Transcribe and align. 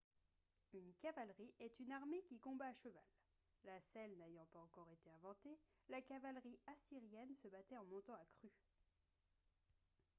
une 0.73 0.95
cavalerie 0.97 1.53
est 1.59 1.79
une 1.79 1.91
armée 1.91 2.23
qui 2.23 2.39
combat 2.39 2.65
à 2.65 2.73
cheval 2.73 3.03
la 3.65 3.79
selle 3.79 4.17
n'ayant 4.17 4.47
pas 4.47 4.57
encore 4.57 4.89
été 4.91 5.11
inventée 5.11 5.59
la 5.89 6.01
cavalerie 6.01 6.57
assyrienne 6.73 7.35
se 7.35 7.47
battait 7.49 7.77
en 7.77 7.85
montant 7.85 8.15
à 8.15 8.25
cru 8.39 8.49